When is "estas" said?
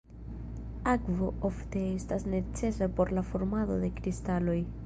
1.91-2.25